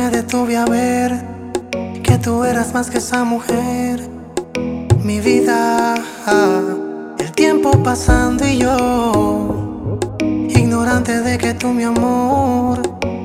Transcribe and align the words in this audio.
detuve 0.00 0.56
a 0.56 0.64
ver 0.64 1.22
que 2.02 2.16
tú 2.16 2.44
eras 2.44 2.72
más 2.72 2.88
que 2.88 2.98
esa 2.98 3.24
mujer. 3.24 4.00
Mi 5.04 5.20
vida, 5.20 5.94
el 7.18 7.32
tiempo 7.32 7.70
pasando 7.82 8.46
y 8.46 8.58
yo, 8.58 9.98
ignorante 10.48 11.20
de 11.20 11.36
que 11.36 11.52
tú, 11.54 11.68
mi 11.68 11.84
amor, 11.84 12.80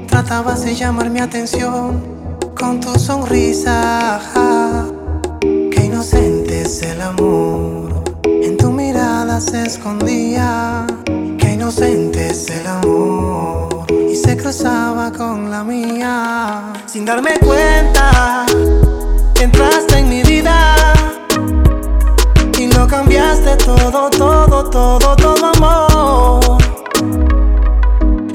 tratabas 0.08 0.66
de 0.66 0.76
llamar 0.76 1.10
mi 1.10 1.20
atención 1.20 2.04
con 2.60 2.82
tu 2.82 3.00
sonrisa. 3.00 4.20
Qué 5.40 5.86
inocente 5.86 6.64
es 6.64 6.82
el 6.82 7.02
amor, 7.02 8.04
en 8.24 8.58
tu 8.58 8.72
mirada 8.72 9.40
se 9.40 9.64
escondía. 9.64 10.86
Qué 11.38 11.54
inocente 11.54 12.28
es 12.28 12.50
el 12.50 12.68
amor 12.68 12.77
con 15.18 15.52
la 15.52 15.62
mía. 15.62 16.72
Sin 16.86 17.04
darme 17.04 17.38
cuenta, 17.40 18.46
entraste 19.42 19.98
en 19.98 20.08
mi 20.08 20.24
vida 20.24 20.94
y 22.58 22.72
lo 22.72 22.88
cambiaste 22.88 23.58
todo, 23.58 24.10
todo, 24.10 24.64
todo, 24.70 25.16
todo 25.18 25.52
amor. 25.54 26.58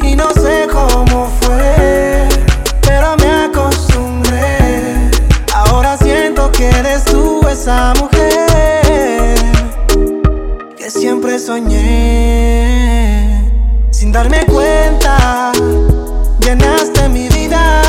Y 0.03 0.15
no 0.15 0.29
sé 0.35 0.69
cómo 0.71 1.31
fue, 1.41 2.29
pero 2.83 3.17
me 3.17 3.45
acostumbré. 3.45 5.11
Ahora 5.55 5.97
siento 5.97 6.53
que 6.53 6.69
eres 6.69 7.07
tú 7.07 7.41
esa 7.49 7.95
mujer 7.99 9.35
que 10.77 10.91
siempre 10.91 11.39
soñé 11.39 12.13
sin 13.91 14.13
darme 14.13 14.45
cuenta 14.45 15.53
llenaste 16.45 17.09
mi 17.09 17.29
vida 17.29 17.83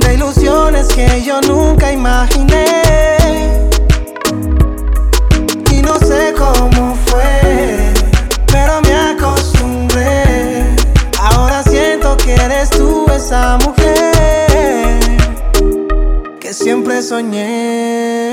de 0.00 0.14
ilusiones 0.14 0.88
que 0.88 1.22
yo 1.22 1.40
nunca 1.42 1.92
imaginé. 1.92 2.64
Y 5.70 5.82
no 5.82 5.98
sé 5.98 6.34
cómo 6.36 6.96
fue, 7.06 7.92
pero 8.46 8.80
me 8.82 8.94
acostumbré. 8.94 10.76
Ahora 11.20 11.62
siento 11.62 12.16
que 12.16 12.34
eres 12.34 12.70
tú 12.70 13.06
esa 13.14 13.58
mujer 13.58 14.98
que 16.40 16.52
siempre 16.52 17.02
soñé. 17.02 18.25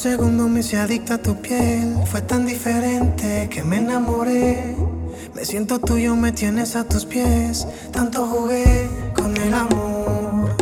Segundo 0.00 0.48
me 0.48 0.60
hice 0.60 0.78
adicta 0.78 1.14
a 1.14 1.18
tu 1.18 1.36
piel. 1.42 1.94
Fue 2.06 2.22
tan 2.22 2.46
diferente 2.46 3.48
que 3.50 3.62
me 3.62 3.76
enamoré. 3.76 4.74
Me 5.34 5.44
siento 5.44 5.78
tuyo, 5.78 6.16
me 6.16 6.32
tienes 6.32 6.74
a 6.74 6.84
tus 6.84 7.04
pies. 7.04 7.66
Tanto 7.92 8.26
jugué 8.26 8.88
con 9.14 9.36
el 9.36 9.52
amor. 9.52 10.56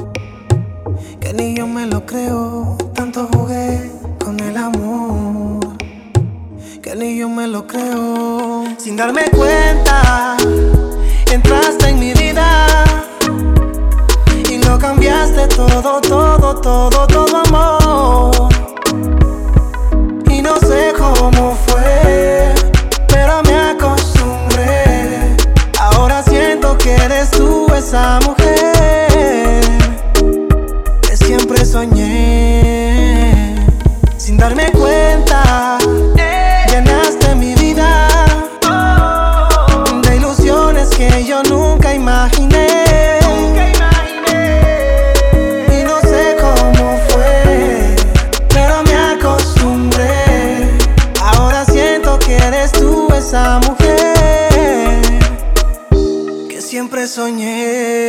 Que 1.21 1.33
ni 1.35 1.55
yo 1.55 1.69
me 1.69 1.87
lo 1.87 2.05
creo. 2.05 2.77
Tanto 2.95 3.29
jugué 3.33 3.93
con 4.19 4.41
el 4.41 4.57
amor. 4.57 5.61
Que 6.83 6.97
ni 6.97 7.17
yo 7.17 7.29
me 7.29 7.47
lo 7.47 7.65
creo. 7.69 8.65
Sin 8.77 8.97
darme 8.97 9.31
cuenta, 9.31 10.37
soñé 31.71 33.55
sin 34.17 34.39
darme 34.39 34.73
cuenta. 34.73 35.77
Llenaste 36.71 37.35
mi 37.35 37.55
vida 37.55 38.09
de 40.03 40.17
ilusiones 40.17 40.89
que 40.91 41.25
yo 41.25 41.43
nunca 41.43 41.95
imaginé. 41.95 43.19
Y 45.79 45.85
no 45.85 46.01
sé 46.01 46.37
cómo 46.41 46.99
fue, 47.09 47.97
pero 48.49 48.83
me 48.85 48.95
acostumbré. 49.15 50.71
Ahora 51.23 51.67
siento 51.67 52.19
que 52.19 52.37
eres 52.37 52.73
tú 52.73 53.09
esa 53.15 53.61
mujer. 53.67 55.03
Que 56.49 56.63
siempre 56.63 57.07
soñé. 57.07 58.09